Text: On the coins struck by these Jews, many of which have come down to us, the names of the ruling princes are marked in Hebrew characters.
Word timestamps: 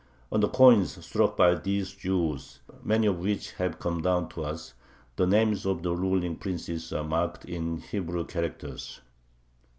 On 0.31 0.39
the 0.39 0.47
coins 0.49 1.05
struck 1.05 1.37
by 1.37 1.53
these 1.53 1.91
Jews, 1.91 2.59
many 2.81 3.05
of 3.05 3.19
which 3.19 3.51
have 3.51 3.77
come 3.77 4.01
down 4.01 4.29
to 4.29 4.43
us, 4.43 4.73
the 5.15 5.27
names 5.27 5.63
of 5.63 5.83
the 5.83 5.95
ruling 5.95 6.37
princes 6.37 6.91
are 6.91 7.03
marked 7.03 7.45
in 7.45 7.77
Hebrew 7.77 8.25
characters. 8.25 9.01